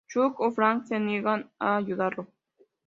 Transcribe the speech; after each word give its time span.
Chuck 0.09 0.39
o 0.39 0.49
Frank 0.51 0.85
se 0.87 0.99
niegan 0.99 1.51
a 1.59 1.75
ayudarlo. 1.77 2.25